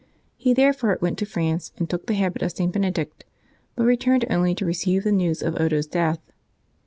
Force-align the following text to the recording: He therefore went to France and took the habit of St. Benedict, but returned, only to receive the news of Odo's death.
He 0.35 0.55
therefore 0.55 0.97
went 0.99 1.19
to 1.19 1.27
France 1.27 1.71
and 1.77 1.87
took 1.87 2.07
the 2.07 2.15
habit 2.15 2.41
of 2.41 2.51
St. 2.53 2.73
Benedict, 2.73 3.23
but 3.75 3.83
returned, 3.83 4.25
only 4.31 4.55
to 4.55 4.65
receive 4.65 5.03
the 5.03 5.11
news 5.11 5.43
of 5.43 5.59
Odo's 5.61 5.85
death. 5.85 6.17